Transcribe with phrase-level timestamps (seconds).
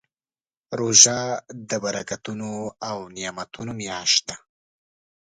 [0.79, 1.19] روژه
[1.69, 2.51] د برکتونو
[2.89, 4.35] او نعمتونو میاشت ده.